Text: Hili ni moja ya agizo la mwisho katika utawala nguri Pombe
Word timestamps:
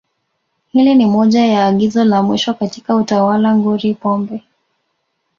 Hili 0.71 0.95
ni 0.95 1.05
moja 1.05 1.45
ya 1.45 1.67
agizo 1.67 2.03
la 2.03 2.23
mwisho 2.23 2.53
katika 2.53 2.95
utawala 2.95 3.55
nguri 3.55 3.93
Pombe 3.93 4.43